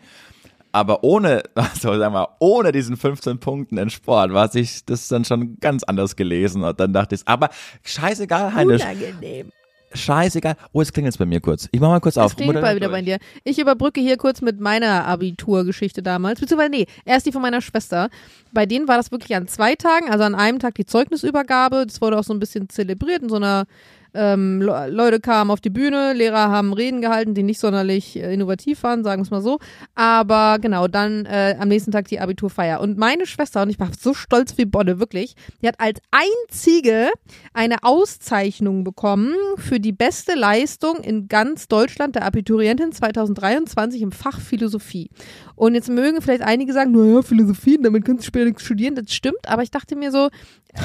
Aber 0.71 1.03
ohne, 1.03 1.43
also 1.55 1.97
sagen 1.97 2.13
wir, 2.13 2.29
ohne 2.39 2.71
diesen 2.71 2.97
15 2.97 3.39
Punkten 3.39 3.77
in 3.77 3.89
Sport 3.89 4.33
war 4.33 4.49
sich 4.49 4.85
das 4.85 5.07
dann 5.07 5.25
schon 5.25 5.59
ganz 5.59 5.83
anders 5.83 6.15
gelesen 6.15 6.63
und 6.63 6.79
dann 6.79 6.93
dachte 6.93 7.15
ich, 7.15 7.21
aber 7.25 7.49
scheißegal, 7.83 8.53
Heinisch, 8.53 8.81
Unangenehm. 8.81 9.51
scheißegal. 9.93 10.55
Oh, 10.71 10.81
jetzt 10.81 10.93
klingelt 10.93 11.13
es 11.13 11.17
bei 11.17 11.25
mir 11.25 11.41
kurz. 11.41 11.67
Ich 11.71 11.79
mach 11.79 11.89
mal 11.89 11.99
kurz 11.99 12.17
auf. 12.17 12.31
Es 12.31 12.37
klingt 12.37 12.53
mal 12.53 12.75
wieder 12.75 12.87
durch. 12.87 12.99
bei 12.99 13.01
dir. 13.01 13.17
Ich 13.43 13.59
überbrücke 13.59 13.99
hier 13.99 14.17
kurz 14.17 14.41
mit 14.41 14.59
meiner 14.59 15.05
Abiturgeschichte 15.05 16.01
damals. 16.01 16.39
Beziehungsweise, 16.39 16.71
nee, 16.71 16.85
erst 17.05 17.25
die 17.25 17.31
von 17.31 17.41
meiner 17.41 17.61
Schwester. 17.61 18.09
Bei 18.53 18.65
denen 18.65 18.87
war 18.87 18.97
das 18.97 19.11
wirklich 19.11 19.35
an 19.35 19.47
zwei 19.47 19.75
Tagen, 19.75 20.09
also 20.09 20.23
an 20.23 20.35
einem 20.35 20.59
Tag 20.59 20.75
die 20.75 20.85
Zeugnisübergabe. 20.85 21.85
Das 21.85 22.01
wurde 22.01 22.17
auch 22.17 22.23
so 22.23 22.33
ein 22.33 22.39
bisschen 22.39 22.69
zelebriert 22.69 23.23
in 23.23 23.29
so 23.29 23.35
einer 23.35 23.65
ähm, 24.13 24.61
Le 24.61 24.89
Leute 24.89 25.19
kamen 25.19 25.51
auf 25.51 25.61
die 25.61 25.69
Bühne, 25.69 26.13
Lehrer 26.13 26.49
haben 26.49 26.73
Reden 26.73 27.01
gehalten, 27.01 27.33
die 27.33 27.43
nicht 27.43 27.59
sonderlich 27.59 28.17
äh, 28.17 28.33
innovativ 28.33 28.83
waren, 28.83 29.03
sagen 29.03 29.21
wir 29.21 29.25
es 29.25 29.31
mal 29.31 29.41
so. 29.41 29.59
Aber 29.95 30.59
genau, 30.59 30.87
dann 30.87 31.25
äh, 31.25 31.55
am 31.59 31.67
nächsten 31.67 31.91
Tag 31.91 32.07
die 32.07 32.19
Abiturfeier. 32.19 32.81
Und 32.81 32.97
meine 32.97 33.25
Schwester, 33.25 33.61
und 33.61 33.69
ich 33.69 33.79
war 33.79 33.89
so 33.97 34.13
stolz 34.13 34.57
wie 34.57 34.65
Bonne, 34.65 34.99
wirklich, 34.99 35.35
die 35.61 35.67
hat 35.67 35.79
als 35.79 35.99
einzige 36.11 37.09
eine 37.53 37.83
Auszeichnung 37.83 38.83
bekommen 38.83 39.33
für 39.57 39.79
die 39.79 39.93
beste 39.93 40.35
Leistung 40.35 40.97
in 40.97 41.27
ganz 41.27 41.67
Deutschland 41.67 42.15
der 42.15 42.25
Abiturientin 42.25 42.91
2023 42.91 44.01
im 44.01 44.11
Fach 44.11 44.39
Philosophie. 44.39 45.09
Und 45.55 45.75
jetzt 45.75 45.89
mögen 45.89 46.21
vielleicht 46.21 46.41
einige 46.41 46.73
sagen, 46.73 46.91
naja, 46.91 47.21
Philosophie, 47.21 47.77
damit 47.81 48.03
kannst 48.03 48.23
du 48.23 48.27
später 48.27 48.45
nichts 48.45 48.63
studieren. 48.63 48.95
Das 48.95 49.13
stimmt, 49.13 49.47
aber 49.47 49.61
ich 49.63 49.71
dachte 49.71 49.95
mir 49.95 50.11
so, 50.11 50.29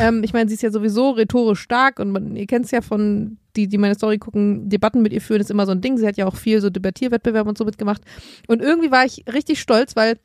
ähm, 0.00 0.23
ich 0.25 0.32
meine, 0.32 0.49
sie 0.49 0.55
ist 0.55 0.62
ja 0.62 0.70
sowieso 0.70 1.11
rhetorisch 1.11 1.61
stark 1.61 1.99
und 1.99 2.11
man, 2.11 2.37
ihr 2.37 2.46
kennt 2.46 2.64
es 2.64 2.73
ja 2.73 2.81
von, 2.81 3.16
die, 3.57 3.69
die 3.69 3.79
meine 3.79 3.95
Story 3.95 4.19
gucken, 4.19 4.69
Debatten 4.69 5.03
mit 5.03 5.13
ihr 5.13 5.21
führen, 5.21 5.41
ist 5.41 5.51
immer 5.51 5.67
so 5.67 5.73
ein 5.73 5.81
Ding. 5.81 5.97
Sie 5.97 6.07
hat 6.07 6.17
ja 6.17 6.27
auch 6.27 6.37
viel 6.37 6.61
so 6.61 6.71
Debattierwettbewerbe 6.71 7.49
und 7.49 7.59
so 7.59 7.65
mitgemacht. 7.65 8.03
Und 8.49 8.61
irgendwie 8.61 8.91
war 8.91 9.05
ich 9.05 9.25
richtig 9.33 9.61
stolz, 9.61 9.97
weil 9.97 10.19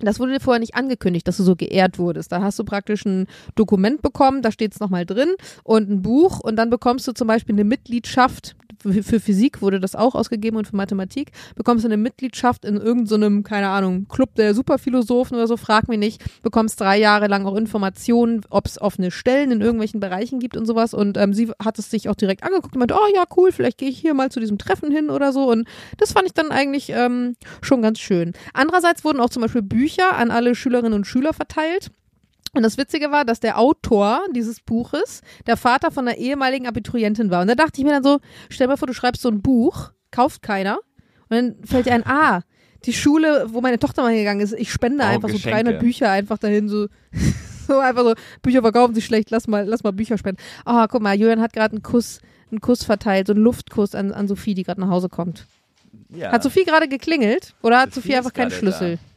das 0.00 0.20
wurde 0.20 0.32
dir 0.32 0.40
vorher 0.40 0.60
nicht 0.60 0.76
angekündigt, 0.76 1.26
dass 1.26 1.38
du 1.38 1.42
so 1.42 1.56
geehrt 1.56 1.98
wurdest. 1.98 2.30
Da 2.30 2.40
hast 2.40 2.58
du 2.58 2.64
praktisch 2.64 3.04
ein 3.04 3.26
Dokument 3.56 4.00
bekommen, 4.00 4.42
da 4.42 4.52
steht 4.52 4.72
es 4.72 4.80
nochmal 4.80 5.04
drin 5.04 5.34
und 5.64 5.90
ein 5.90 6.02
Buch 6.02 6.40
und 6.40 6.56
dann 6.56 6.70
bekommst 6.70 7.08
du 7.08 7.12
zum 7.12 7.26
Beispiel 7.26 7.54
eine 7.54 7.64
Mitgliedschaft. 7.64 8.54
Für, 8.80 9.20
Physik 9.20 9.60
wurde 9.60 9.80
das 9.80 9.94
auch 9.94 10.14
ausgegeben 10.14 10.56
und 10.56 10.66
für 10.66 10.76
Mathematik 10.76 11.32
bekommst 11.56 11.84
du 11.84 11.88
eine 11.88 11.96
Mitgliedschaft 11.96 12.64
in 12.64 12.76
irgendeinem, 12.76 13.42
keine 13.42 13.68
Ahnung, 13.68 14.06
Club 14.08 14.34
der 14.36 14.54
Superphilosophen 14.54 15.36
oder 15.36 15.46
so, 15.46 15.56
frag 15.56 15.88
mich 15.88 15.98
nicht, 15.98 16.22
bekommst 16.42 16.80
drei 16.80 16.98
Jahre 16.98 17.26
lang 17.26 17.46
auch 17.46 17.56
Informationen, 17.56 18.42
ob 18.50 18.66
es 18.66 18.80
offene 18.80 19.10
Stellen 19.10 19.50
in 19.50 19.60
irgendwelchen 19.60 20.00
Bereichen 20.00 20.38
gibt 20.38 20.56
und 20.56 20.66
sowas 20.66 20.94
und 20.94 21.16
ähm, 21.16 21.34
sie 21.34 21.50
hat 21.62 21.78
es 21.78 21.90
sich 21.90 22.08
auch 22.08 22.14
direkt 22.14 22.44
angeguckt 22.44 22.74
und 22.74 22.78
meinte, 22.78 22.94
oh 22.94 23.14
ja, 23.14 23.24
cool, 23.36 23.52
vielleicht 23.52 23.78
gehe 23.78 23.88
ich 23.88 23.98
hier 23.98 24.14
mal 24.14 24.30
zu 24.30 24.40
diesem 24.40 24.58
Treffen 24.58 24.90
hin 24.90 25.10
oder 25.10 25.32
so 25.32 25.50
und 25.50 25.66
das 25.96 26.12
fand 26.12 26.26
ich 26.26 26.34
dann 26.34 26.50
eigentlich 26.50 26.90
ähm, 26.90 27.34
schon 27.62 27.82
ganz 27.82 27.98
schön. 27.98 28.32
Andererseits 28.54 29.04
wurden 29.04 29.20
auch 29.20 29.30
zum 29.30 29.42
Beispiel 29.42 29.62
Bücher 29.62 30.16
an 30.16 30.30
alle 30.30 30.54
Schülerinnen 30.54 30.94
und 30.94 31.06
Schüler 31.06 31.32
verteilt. 31.32 31.90
Und 32.54 32.62
das 32.62 32.78
Witzige 32.78 33.10
war, 33.10 33.24
dass 33.24 33.40
der 33.40 33.58
Autor 33.58 34.20
dieses 34.34 34.60
Buches 34.60 35.22
der 35.46 35.56
Vater 35.56 35.90
von 35.90 36.08
einer 36.08 36.16
ehemaligen 36.16 36.66
Abiturientin 36.66 37.30
war. 37.30 37.42
Und 37.42 37.48
da 37.48 37.54
dachte 37.54 37.80
ich 37.80 37.84
mir 37.84 37.92
dann 37.92 38.02
so, 38.02 38.18
stell 38.48 38.66
mal 38.66 38.76
vor, 38.76 38.88
du 38.88 38.94
schreibst 38.94 39.22
so 39.22 39.28
ein 39.28 39.42
Buch, 39.42 39.92
kauft 40.10 40.42
keiner. 40.42 40.78
Und 41.28 41.36
dann 41.36 41.56
fällt 41.64 41.86
dir 41.86 41.92
ein, 41.92 42.06
ah, 42.06 42.42
die 42.84 42.92
Schule, 42.92 43.46
wo 43.48 43.60
meine 43.60 43.78
Tochter 43.78 44.02
mal 44.02 44.10
hingegangen 44.10 44.42
ist, 44.42 44.54
ich 44.54 44.72
spende 44.72 45.04
Oh, 45.04 45.06
einfach 45.06 45.28
so 45.28 45.34
Geschenke. 45.34 45.62
300 45.62 45.80
Bücher 45.80 46.10
einfach 46.10 46.38
dahin, 46.38 46.68
so, 46.68 46.86
so 47.66 47.78
einfach 47.78 48.02
so, 48.02 48.14
Bücher 48.42 48.62
verkaufen 48.62 48.94
sich 48.94 49.04
schlecht, 49.04 49.30
lass 49.30 49.48
mal, 49.48 49.66
lass 49.66 49.82
mal 49.82 49.92
Bücher 49.92 50.16
spenden. 50.16 50.40
Ah, 50.64 50.86
guck 50.86 51.02
mal, 51.02 51.18
Julian 51.18 51.40
hat 51.40 51.52
gerade 51.52 51.72
einen 51.72 51.82
Kuss, 51.82 52.20
einen 52.50 52.60
Kuss 52.60 52.84
verteilt, 52.84 53.26
so 53.26 53.32
einen 53.32 53.42
Luftkuss 53.42 53.94
an, 53.94 54.12
an 54.12 54.28
Sophie, 54.28 54.54
die 54.54 54.62
gerade 54.62 54.80
nach 54.80 54.88
Hause 54.88 55.08
kommt. 55.08 55.46
Ja. 56.10 56.32
Hat 56.32 56.42
Sophie 56.42 56.64
gerade 56.64 56.88
geklingelt? 56.88 57.54
Oder 57.62 57.80
hat 57.80 57.92
Sophie 57.92 58.08
Sophie 58.08 58.16
einfach 58.16 58.32
keinen 58.32 58.50
Schlüssel? 58.50 58.96
da. 58.96 59.07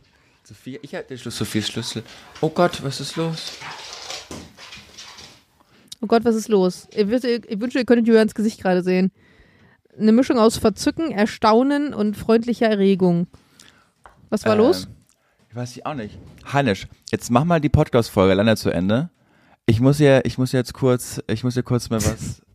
Sophie, 0.51 0.79
ich 0.81 0.93
hatte 0.93 1.07
den 1.07 1.17
Schlüssel, 1.17 1.45
Sophies 1.45 1.69
Schlüssel. 1.69 2.03
Oh 2.41 2.49
Gott, 2.49 2.83
was 2.83 2.99
ist 2.99 3.15
los? 3.15 3.53
Oh 6.01 6.07
Gott, 6.07 6.25
was 6.25 6.35
ist 6.35 6.49
los? 6.49 6.89
Ich 6.93 7.07
wünschte, 7.07 7.79
ihr 7.79 7.85
könntet 7.85 8.05
Julians 8.05 8.35
Gesicht 8.35 8.61
gerade 8.61 8.83
sehen. 8.83 9.13
Eine 9.97 10.11
Mischung 10.11 10.37
aus 10.39 10.57
Verzücken, 10.57 11.11
Erstaunen 11.11 11.93
und 11.93 12.17
freundlicher 12.17 12.67
Erregung. 12.67 13.27
Was 14.29 14.43
war 14.43 14.55
Ähm, 14.55 14.59
los? 14.59 14.89
Ich 15.49 15.55
weiß 15.55 15.77
ich 15.77 15.85
auch 15.85 15.93
nicht. 15.93 16.17
Heinisch, 16.51 16.85
jetzt 17.11 17.31
mach 17.31 17.45
mal 17.45 17.61
die 17.61 17.69
Podcast-Folge 17.69 18.33
leider 18.33 18.57
zu 18.57 18.71
Ende. 18.71 19.09
Ich 19.67 19.79
muss 19.79 19.99
ja, 19.99 20.19
ich 20.25 20.37
muss 20.37 20.51
jetzt 20.51 20.73
kurz, 20.73 21.21
ich 21.27 21.45
muss 21.45 21.55
ja 21.55 21.61
kurz 21.61 21.89
mal 21.89 22.03
was. 22.03 22.41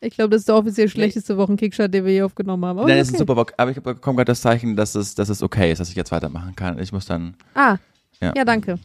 Ich 0.00 0.14
glaube, 0.14 0.30
das 0.30 0.40
ist 0.42 0.48
der 0.48 0.56
offiziell 0.56 0.88
schlechteste 0.88 1.36
Wochenkickstart, 1.36 1.92
den 1.92 2.04
wir 2.04 2.12
hier 2.12 2.26
aufgenommen 2.26 2.64
haben. 2.64 2.78
Aber 2.78 2.88
Nein, 2.88 2.98
das 2.98 3.08
ist 3.08 3.14
okay. 3.14 3.16
ein 3.16 3.26
super 3.26 3.34
Bock. 3.34 3.52
Aber 3.56 3.70
ich 3.70 3.80
bekomme 3.80 4.16
gerade 4.16 4.26
das 4.30 4.40
Zeichen, 4.40 4.76
dass 4.76 4.94
es, 4.94 5.14
dass 5.14 5.28
es 5.28 5.42
okay 5.42 5.72
ist, 5.72 5.78
dass 5.78 5.88
ich 5.90 5.96
jetzt 5.96 6.12
weitermachen 6.12 6.54
kann. 6.56 6.78
Ich 6.78 6.92
muss 6.92 7.06
dann. 7.06 7.34
Ah, 7.54 7.76
Ja. 8.20 8.32
ja. 8.36 8.44
danke. 8.44 8.78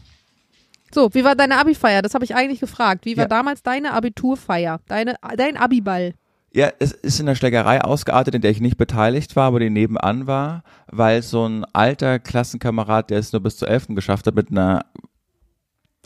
So, 0.93 1.13
wie 1.13 1.23
war 1.23 1.35
deine 1.35 1.57
Abi-Feier? 1.57 2.01
Das 2.01 2.13
habe 2.13 2.23
ich 2.23 2.35
eigentlich 2.35 2.59
gefragt. 2.61 3.05
Wie 3.05 3.17
war 3.17 3.25
Ja. 3.25 3.27
damals 3.29 3.63
deine 3.63 3.93
Abiturfeier? 3.93 4.79
Deine, 4.87 5.15
dein 5.35 5.57
Abiball? 5.57 6.13
Ja, 6.53 6.69
es 6.79 6.93
ist 6.93 7.19
in 7.19 7.25
der 7.25 7.35
Schlägerei 7.35 7.81
ausgeartet, 7.81 8.33
in 8.33 8.41
der 8.41 8.51
ich 8.51 8.61
nicht 8.61 8.77
beteiligt 8.77 9.35
war, 9.35 9.47
aber 9.47 9.59
die 9.59 9.69
nebenan 9.69 10.25
war, 10.25 10.63
weil 10.87 11.21
so 11.21 11.45
ein 11.45 11.65
alter 11.73 12.17
Klassenkamerad, 12.19 13.09
der 13.09 13.19
es 13.19 13.33
nur 13.33 13.41
bis 13.43 13.57
zur 13.57 13.67
11. 13.67 13.87
geschafft 13.89 14.25
hat, 14.25 14.35
mit 14.35 14.51
einer 14.51 14.85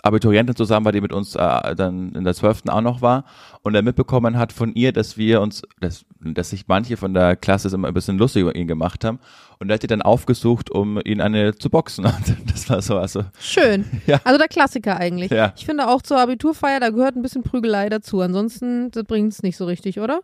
Abiturientin 0.03 0.55
zusammen 0.55 0.85
war, 0.85 0.91
die 0.91 1.01
mit 1.01 1.13
uns 1.13 1.35
äh, 1.35 1.75
dann 1.75 2.13
in 2.13 2.23
der 2.23 2.33
12. 2.33 2.63
auch 2.67 2.81
noch 2.81 3.01
war 3.01 3.25
und 3.63 3.75
er 3.75 3.81
mitbekommen 3.81 4.37
hat 4.37 4.53
von 4.53 4.73
ihr, 4.73 4.93
dass 4.93 5.17
wir 5.17 5.41
uns, 5.41 5.61
dass, 5.79 6.05
dass 6.19 6.51
sich 6.51 6.67
manche 6.67 6.97
von 6.97 7.13
der 7.13 7.35
Klasse 7.35 7.73
immer 7.73 7.87
ein 7.87 7.93
bisschen 7.93 8.17
lustig 8.17 8.41
über 8.41 8.55
ihn 8.55 8.67
gemacht 8.67 9.03
haben 9.03 9.19
und 9.59 9.69
er 9.69 9.75
hat 9.75 9.83
die 9.83 9.87
dann 9.87 10.01
aufgesucht, 10.01 10.69
um 10.69 10.99
ihn 11.03 11.21
eine 11.21 11.55
zu 11.55 11.69
boxen 11.69 12.05
und 12.05 12.51
das 12.51 12.69
war 12.69 12.81
so, 12.81 12.97
also 12.97 13.23
Schön. 13.39 13.85
Ja. 14.07 14.21
Also 14.23 14.37
der 14.39 14.47
Klassiker 14.47 14.97
eigentlich. 14.97 15.29
Ja. 15.29 15.53
Ich 15.55 15.65
finde 15.65 15.87
auch 15.87 16.01
zur 16.01 16.19
Abiturfeier, 16.19 16.79
da 16.79 16.89
gehört 16.89 17.15
ein 17.15 17.21
bisschen 17.21 17.43
Prügelei 17.43 17.89
dazu. 17.89 18.21
Ansonsten 18.21 18.89
bringt 19.07 19.33
es 19.33 19.43
nicht 19.43 19.57
so 19.57 19.65
richtig, 19.65 19.99
oder? 19.99 20.21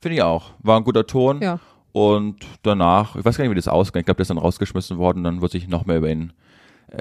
finde 0.00 0.16
ich 0.16 0.22
auch, 0.22 0.50
war 0.58 0.76
ein 0.76 0.84
guter 0.84 1.06
Ton 1.06 1.40
Ja. 1.40 1.58
Und 1.92 2.44
danach, 2.62 3.14
ich 3.14 3.24
weiß 3.24 3.36
gar 3.36 3.44
nicht, 3.44 3.52
wie 3.52 3.56
das 3.56 3.68
ausgeht. 3.68 4.00
Ich 4.00 4.04
glaube, 4.06 4.16
der 4.16 4.22
ist 4.22 4.30
dann 4.30 4.38
rausgeschmissen 4.38 4.98
worden, 4.98 5.22
dann 5.22 5.40
wurde 5.40 5.52
sich 5.52 5.68
noch 5.68 5.86
mehr 5.86 5.98
über 5.98 6.10
ihn 6.10 6.32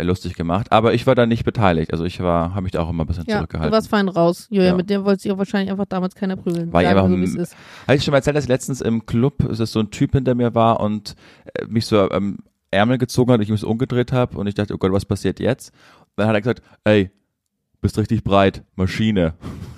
lustig 0.01 0.33
gemacht. 0.35 0.71
Aber 0.71 0.93
ich 0.93 1.05
war 1.05 1.15
da 1.15 1.25
nicht 1.25 1.43
beteiligt. 1.45 1.91
Also 1.91 2.05
ich 2.05 2.19
war, 2.21 2.51
habe 2.51 2.63
mich 2.63 2.71
da 2.71 2.81
auch 2.81 2.89
immer 2.89 3.03
ein 3.03 3.07
bisschen 3.07 3.25
Ja, 3.27 3.35
du 3.35 3.39
zurückgehalten. 3.41 3.71
warst 3.73 3.89
fein 3.89 4.07
raus. 4.09 4.47
Julia, 4.50 4.69
Ja. 4.69 4.75
mit 4.75 4.89
dem 4.89 5.05
wollte 5.05 5.21
sich 5.23 5.31
auch 5.31 5.38
wahrscheinlich 5.38 5.71
einfach 5.71 5.85
damals 5.85 6.15
keiner 6.15 6.35
prügeln. 6.35 6.71
War 6.73 6.81
ich 6.81 6.88
Sagen 6.88 7.00
einfach 7.13 7.27
so, 7.27 7.39
ist. 7.39 7.55
Habe 7.88 7.95
ich 7.97 8.03
schon 8.03 8.12
mal 8.12 8.17
erzählt, 8.17 8.35
dass 8.35 8.45
ich 8.45 8.50
letztens 8.50 8.81
im 8.81 9.05
Club, 9.05 9.47
dass 9.55 9.71
so 9.71 9.79
ein 9.79 9.91
Typ 9.91 10.13
hinter 10.13 10.35
mir 10.35 10.55
war 10.55 10.79
und 10.79 11.15
äh, 11.53 11.65
mich 11.65 11.85
so 11.85 12.09
am 12.09 12.39
Ärmel 12.71 12.97
gezogen 12.97 13.31
hat, 13.31 13.41
ich 13.41 13.50
mich 13.50 13.59
so 13.62 13.67
umgedreht 13.69 14.12
habe 14.12 14.38
und 14.38 14.47
ich 14.47 14.55
dachte, 14.55 14.73
oh 14.73 14.77
Gott, 14.77 14.91
was 14.91 15.05
passiert 15.05 15.39
jetzt? 15.39 15.71
dann 16.15 16.27
hat 16.27 16.35
er 16.35 16.41
gesagt, 16.41 16.62
ey, 16.83 17.12
bist 17.81 17.97
richtig 17.97 18.23
breit, 18.23 18.63
Maschine. 18.75 19.33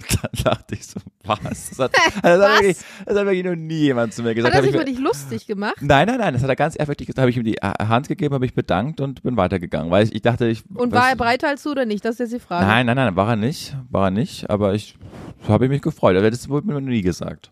dann 0.21 0.31
dachte 0.43 0.75
ich 0.75 0.85
so, 0.85 0.99
was? 1.23 1.69
Das 1.69 1.79
hat, 1.79 1.91
das 1.93 2.23
hat, 2.23 2.39
wirklich, 2.39 2.77
das 3.05 3.17
hat 3.17 3.25
wirklich 3.25 3.43
noch 3.45 3.55
nie 3.55 3.79
jemand 3.79 4.13
zu 4.13 4.23
mir 4.23 4.33
gesagt. 4.35 4.53
Hat 4.53 4.59
er 4.59 4.63
sich 4.63 4.69
ich 4.69 4.75
über 4.75 4.85
dich 4.85 4.99
lustig 4.99 5.47
gemacht? 5.47 5.75
Nein, 5.81 6.07
nein, 6.07 6.19
nein, 6.19 6.33
das 6.33 6.43
hat 6.43 6.49
er 6.49 6.55
ganz 6.55 6.75
effektiv 6.77 7.07
gesagt. 7.07 7.17
Da 7.17 7.21
habe 7.23 7.31
ich 7.31 7.37
ihm 7.37 7.43
die 7.43 7.55
Hand 7.55 8.07
gegeben, 8.07 8.33
habe 8.33 8.45
ich 8.45 8.53
bedankt 8.53 9.01
und 9.01 9.23
bin 9.23 9.37
weitergegangen, 9.37 9.91
weil 9.91 10.05
ich, 10.05 10.13
ich 10.15 10.21
dachte, 10.21 10.47
ich. 10.47 10.63
Und 10.73 10.91
was- 10.91 11.01
war 11.01 11.09
er 11.09 11.15
breiter 11.15 11.47
als 11.49 11.63
du 11.63 11.71
oder 11.71 11.85
nicht? 11.85 12.03
Das 12.05 12.13
ist 12.15 12.19
jetzt 12.31 12.33
die 12.33 12.45
Frage. 12.45 12.65
Nein, 12.65 12.85
nein, 12.85 12.95
nein, 12.95 13.15
war 13.15 13.29
er 13.29 13.35
nicht, 13.35 13.75
war 13.89 14.07
er 14.07 14.11
nicht, 14.11 14.49
aber 14.49 14.73
ich 14.73 14.95
habe 15.47 15.65
ich 15.65 15.71
mich 15.71 15.81
gefreut. 15.81 16.17
Aber 16.17 16.29
das 16.29 16.47
wurde 16.49 16.67
mir 16.67 16.73
noch 16.73 16.81
nie 16.81 17.01
gesagt. 17.01 17.51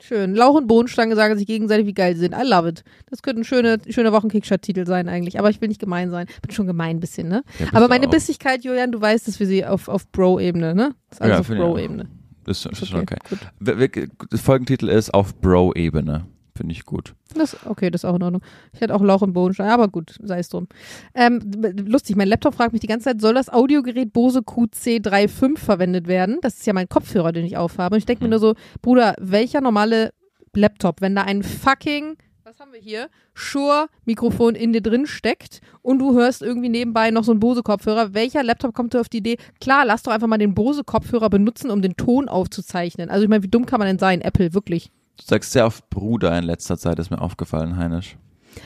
Schön. 0.00 0.34
Lauch 0.34 0.54
und 0.54 0.66
Bohnenstange 0.68 1.16
sagen 1.16 1.36
sich 1.36 1.46
gegenseitig, 1.46 1.86
wie 1.86 1.92
geil 1.94 2.14
sie 2.14 2.20
sind. 2.20 2.34
I 2.34 2.46
love 2.48 2.68
it. 2.68 2.84
Das 3.10 3.22
könnte 3.22 3.40
ein 3.42 3.44
schöner 3.44 3.78
schöne 3.88 4.12
Wochenkickstart-Titel 4.12 4.86
sein 4.86 5.08
eigentlich. 5.08 5.38
Aber 5.38 5.50
ich 5.50 5.60
will 5.60 5.68
nicht 5.68 5.80
gemein 5.80 6.10
sein. 6.10 6.26
Bin 6.42 6.52
schon 6.54 6.66
gemein 6.66 6.96
ein 6.96 7.00
bisschen, 7.00 7.28
ne? 7.28 7.42
Ja, 7.58 7.66
Aber 7.72 7.88
meine 7.88 8.06
auch. 8.06 8.10
Bissigkeit, 8.10 8.62
Julian, 8.64 8.92
du 8.92 9.00
weißt, 9.00 9.26
dass 9.26 9.40
wir 9.40 9.46
sie 9.46 9.64
auf, 9.64 9.88
auf 9.88 10.06
Bro-Ebene, 10.12 10.74
ne? 10.74 10.94
Das 11.10 11.18
ist 11.18 11.22
alles 11.22 11.34
Ja, 11.34 11.40
auf. 11.40 11.48
Bro-Ebene. 11.48 12.08
Ist, 12.46 12.64
Ist 12.64 12.80
ist 12.82 12.88
schon 12.88 13.00
okay. 13.00 13.16
Der 13.60 14.38
Folgentitel 14.38 14.88
ist 14.88 15.12
auf 15.12 15.34
Bro-Ebene. 15.40 16.26
Finde 16.58 16.72
ich 16.72 16.84
gut. 16.84 17.14
Das, 17.36 17.56
okay, 17.66 17.88
das 17.88 18.02
ist 18.02 18.04
auch 18.04 18.16
in 18.16 18.22
Ordnung. 18.24 18.42
Ich 18.72 18.80
hatte 18.80 18.92
auch 18.92 19.00
Lauch 19.00 19.22
und 19.22 19.32
Bohnenstange, 19.32 19.72
aber 19.72 19.86
gut, 19.86 20.16
sei 20.20 20.40
es 20.40 20.48
drum. 20.48 20.66
Ähm, 21.14 21.40
lustig, 21.86 22.16
mein 22.16 22.26
Laptop 22.26 22.56
fragt 22.56 22.72
mich 22.72 22.80
die 22.80 22.88
ganze 22.88 23.04
Zeit, 23.04 23.20
soll 23.20 23.34
das 23.34 23.48
Audiogerät 23.48 24.12
Bose 24.12 24.40
QC35 24.40 25.56
verwendet 25.56 26.08
werden? 26.08 26.38
Das 26.42 26.54
ist 26.54 26.66
ja 26.66 26.72
mein 26.72 26.88
Kopfhörer, 26.88 27.30
den 27.30 27.44
ich 27.44 27.56
aufhabe. 27.56 27.94
Und 27.94 28.00
ich 28.00 28.06
denke 28.06 28.24
mir 28.24 28.30
nur 28.30 28.40
so, 28.40 28.56
Bruder, 28.82 29.14
welcher 29.20 29.60
normale 29.60 30.12
Laptop, 30.52 31.00
wenn 31.00 31.14
da 31.14 31.22
ein 31.22 31.44
fucking, 31.44 32.16
was 32.42 32.58
haben 32.58 32.72
wir 32.72 32.80
hier, 32.80 33.08
Shure-Mikrofon 33.34 34.56
in 34.56 34.72
dir 34.72 34.82
drin 34.82 35.06
steckt 35.06 35.60
und 35.82 36.00
du 36.00 36.14
hörst 36.14 36.42
irgendwie 36.42 36.70
nebenbei 36.70 37.12
noch 37.12 37.22
so 37.22 37.30
einen 37.30 37.38
Bose-Kopfhörer, 37.38 38.14
welcher 38.14 38.42
Laptop 38.42 38.74
kommt 38.74 38.94
dir 38.94 39.00
auf 39.00 39.08
die 39.08 39.18
Idee, 39.18 39.36
klar, 39.60 39.84
lass 39.84 40.02
doch 40.02 40.10
einfach 40.10 40.26
mal 40.26 40.38
den 40.38 40.56
Bose-Kopfhörer 40.56 41.30
benutzen, 41.30 41.70
um 41.70 41.82
den 41.82 41.96
Ton 41.96 42.28
aufzuzeichnen. 42.28 43.10
Also 43.10 43.22
ich 43.22 43.28
meine, 43.28 43.44
wie 43.44 43.48
dumm 43.48 43.64
kann 43.64 43.78
man 43.78 43.86
denn 43.86 44.00
sein, 44.00 44.22
Apple, 44.22 44.54
wirklich? 44.54 44.90
Du 45.18 45.24
sagst 45.26 45.52
sehr 45.52 45.66
oft 45.66 45.88
Bruder 45.90 46.36
in 46.38 46.44
letzter 46.44 46.78
Zeit, 46.78 46.98
ist 46.98 47.10
mir 47.10 47.20
aufgefallen, 47.20 47.76
Heinisch. 47.76 48.16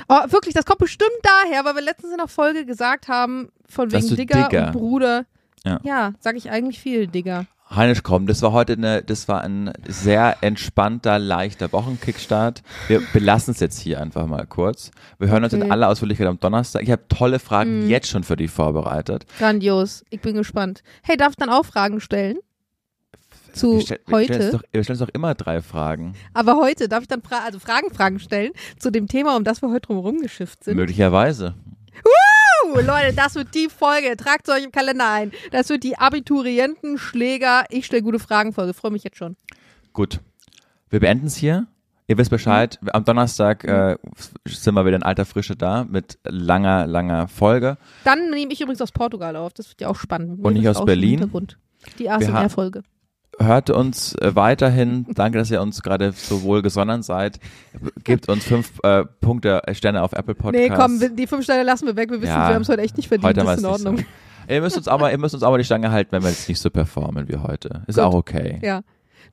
Oh, 0.08 0.20
wirklich, 0.28 0.54
das 0.54 0.64
kommt 0.64 0.78
bestimmt 0.78 1.10
daher, 1.22 1.64
weil 1.64 1.74
wir 1.74 1.82
letztens 1.82 2.12
in 2.12 2.18
der 2.18 2.28
Folge 2.28 2.64
gesagt 2.64 3.08
haben, 3.08 3.50
von 3.68 3.90
wegen 3.92 4.16
Digger, 4.16 4.48
Digger. 4.48 4.66
und 4.66 4.72
Bruder. 4.72 5.24
Ja. 5.64 5.80
ja 5.82 6.12
sag 6.20 6.36
ich 6.36 6.50
eigentlich 6.50 6.78
viel, 6.80 7.06
Digger. 7.06 7.46
Heinisch, 7.74 8.02
komm, 8.02 8.26
das 8.26 8.42
war 8.42 8.52
heute 8.52 8.74
eine, 8.74 9.02
das 9.02 9.28
war 9.28 9.40
ein 9.42 9.72
sehr 9.88 10.36
entspannter, 10.42 11.18
leichter 11.18 11.72
Wochenkickstart. 11.72 12.62
Wir 12.88 13.00
belassen 13.14 13.52
es 13.54 13.60
jetzt 13.60 13.80
hier 13.80 13.98
einfach 14.00 14.26
mal 14.26 14.46
kurz. 14.46 14.90
Wir 15.18 15.28
hören 15.28 15.42
uns 15.44 15.54
Okay. 15.54 15.64
in 15.64 15.72
aller 15.72 15.88
Ausführlichkeit 15.88 16.26
am 16.26 16.38
Donnerstag. 16.38 16.82
Ich 16.82 16.90
habe 16.90 17.08
tolle 17.08 17.38
Fragen 17.38 17.84
Mhm. 17.84 17.88
jetzt 17.88 18.08
schon 18.08 18.24
für 18.24 18.36
dich 18.36 18.50
vorbereitet. 18.50 19.24
Grandios. 19.38 20.04
Ich 20.10 20.20
bin 20.20 20.36
gespannt. 20.36 20.82
Hey, 21.02 21.16
darf 21.16 21.30
ich 21.30 21.36
dann 21.36 21.48
auch 21.48 21.64
Fragen 21.64 22.00
stellen? 22.00 22.36
Zu 23.52 23.74
Wir, 23.74 23.80
stell, 23.82 24.00
wir, 24.06 24.24
stellen 24.24 24.40
uns 24.40 24.46
heute. 24.46 24.58
doch, 24.58 24.62
wir 24.72 24.84
stellen 24.84 24.98
uns 25.00 25.08
doch 25.08 25.14
immer 25.14 25.34
drei 25.34 25.62
Fragen. 25.62 26.14
Aber 26.34 26.56
heute 26.56 26.88
darf 26.88 27.02
ich 27.02 27.08
dann 27.08 27.22
fra 27.22 27.40
also 27.44 27.58
Fragen, 27.58 27.92
Fragen 27.92 28.18
stellen 28.18 28.52
zu 28.78 28.90
dem 28.90 29.08
Thema, 29.08 29.36
um 29.36 29.44
das 29.44 29.62
wir 29.62 29.70
heute 29.70 29.86
drumherum 29.86 30.20
geschifft 30.20 30.64
sind. 30.64 30.76
Möglicherweise. 30.76 31.54
Uh, 32.64 32.80
Leute, 32.80 33.14
das 33.14 33.34
wird 33.34 33.54
die 33.54 33.68
Folge. 33.68 34.16
Tragt 34.16 34.48
euch 34.48 34.64
im 34.64 34.72
Kalender 34.72 35.10
ein. 35.10 35.32
Das 35.50 35.68
wird 35.68 35.84
die 35.84 35.98
Abiturientenschläger. 35.98 37.64
Ich 37.70 37.86
stelle 37.86 38.02
gute 38.02 38.18
Fragen 38.18 38.52
Folge. 38.52 38.74
Freue 38.74 38.92
mich 38.92 39.04
jetzt 39.04 39.16
schon. 39.16 39.36
Gut. 39.92 40.20
Wir 40.90 41.00
beenden 41.00 41.26
es 41.26 41.36
hier. 41.36 41.66
Ihr 42.08 42.18
wisst 42.18 42.30
Bescheid. 42.30 42.78
Mhm. 42.82 42.88
Am 42.90 43.04
Donnerstag 43.04 43.64
äh, 43.64 43.96
sind 44.46 44.74
wir 44.74 44.84
wieder 44.84 44.96
in 44.96 45.02
alter 45.02 45.24
Frische 45.24 45.56
da 45.56 45.84
mit 45.84 46.18
langer, 46.24 46.86
langer 46.86 47.28
Folge. 47.28 47.78
Dann 48.04 48.30
nehme 48.30 48.52
ich 48.52 48.60
übrigens 48.60 48.82
aus 48.82 48.92
Portugal 48.92 49.36
auf. 49.36 49.52
Das 49.54 49.68
wird 49.70 49.80
ja 49.80 49.88
auch 49.88 49.96
spannend. 49.96 50.44
Und 50.44 50.54
nicht 50.54 50.68
aus 50.68 50.84
Berlin? 50.84 51.30
Die 51.98 52.10
ASMR-Folge. 52.10 52.82
Hört 53.44 53.70
uns 53.70 54.14
äh, 54.16 54.34
weiterhin. 54.34 55.06
Danke, 55.14 55.38
dass 55.38 55.50
ihr 55.50 55.60
uns 55.60 55.82
gerade 55.82 56.12
so 56.12 56.42
wohl 56.42 56.62
gesonnen 56.62 57.02
seid. 57.02 57.38
Gebt 58.04 58.28
uns 58.28 58.44
fünf 58.44 58.70
äh, 58.82 59.04
Punkte, 59.20 59.62
äh, 59.66 59.74
Sterne 59.74 60.02
auf 60.02 60.12
Apple 60.12 60.34
Podcasts. 60.34 60.68
Nee, 60.68 60.74
komm, 61.08 61.16
die 61.16 61.26
fünf 61.26 61.44
Sterne 61.44 61.62
lassen 61.62 61.86
wir 61.86 61.96
weg. 61.96 62.10
Wir 62.10 62.20
wissen, 62.20 62.30
Ja, 62.32 62.48
wir 62.48 62.54
haben 62.54 62.62
es 62.62 62.68
heute 62.68 62.82
echt 62.82 62.96
nicht 62.96 63.08
verdient. 63.08 63.26
Heute 63.28 63.40
das 63.40 63.46
war 63.46 63.54
ist 63.54 63.60
in 63.60 63.66
Ordnung. 63.66 63.96
so. 63.98 64.04
Ihr 64.48 64.60
müsst 64.60 64.76
uns 64.76 64.88
aber, 64.88 65.10
ihr 65.12 65.18
müsst 65.18 65.34
uns 65.34 65.42
aber 65.44 65.56
die 65.58 65.64
Stange 65.64 65.90
halten, 65.90 66.12
wenn 66.12 66.22
wir 66.22 66.30
jetzt 66.30 66.48
nicht 66.48 66.60
so 66.60 66.68
performen 66.70 67.28
wie 67.28 67.36
heute. 67.36 67.82
Ist 67.86 67.96
Gut. 67.96 68.04
auch 68.04 68.14
okay. 68.14 68.58
Ja. 68.62 68.82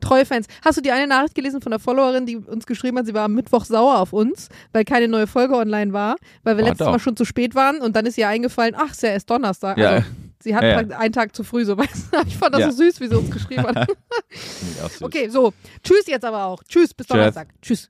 Treue 0.01 0.25
Fans. 0.25 0.47
Hast 0.63 0.77
du 0.77 0.81
die 0.81 0.91
eine 0.91 1.07
Nachricht 1.07 1.35
gelesen 1.35 1.61
von 1.61 1.71
der 1.71 1.79
Followerin, 1.79 2.25
die 2.25 2.37
uns 2.37 2.65
geschrieben 2.65 2.97
hat, 2.99 3.05
sie 3.05 3.13
war 3.13 3.25
am 3.25 3.33
Mittwoch 3.33 3.65
sauer 3.65 3.97
auf 3.99 4.13
uns, 4.13 4.47
weil 4.71 4.85
keine 4.85 5.07
neue 5.09 5.27
Folge 5.27 5.55
online 5.55 5.91
war, 5.91 6.15
weil 6.43 6.55
wir 6.57 6.63
Ah, 6.63 6.67
letztes 6.69 6.85
doch. 6.85 6.93
Mal 6.93 6.99
schon 6.99 7.17
zu 7.17 7.25
spät 7.25 7.53
waren 7.53 7.81
und 7.81 7.95
dann 7.97 8.05
ist 8.05 8.17
ihr 8.17 8.27
eingefallen, 8.29 8.75
ach, 8.77 8.91
ist 8.91 9.03
ja 9.03 9.09
erst 9.09 9.29
Donnerstag. 9.29 9.77
Ja. 9.77 9.89
Also, 9.89 10.05
sie 10.41 10.55
hat 10.55 10.63
Ja, 10.63 10.77
einen 10.97 11.13
Tag 11.13 11.35
zu 11.35 11.43
früh, 11.43 11.65
so 11.65 11.77
weißt. 11.77 12.09
Ich 12.27 12.37
fand 12.37 12.53
das 12.53 12.61
Ja. 12.61 12.71
so 12.71 12.77
süß, 12.83 12.99
wie 13.01 13.07
sie 13.07 13.17
uns 13.17 13.31
geschrieben 13.31 13.63
hat. 13.67 13.87
Okay, 15.01 15.29
so. 15.29 15.53
Tschüss 15.83 16.07
jetzt 16.07 16.23
aber 16.25 16.45
auch. 16.45 16.63
Tschüss, 16.63 16.93
bis 16.93 17.07
Tschüss. 17.07 17.15
Donnerstag. 17.17 17.47
Tschüss. 17.61 17.89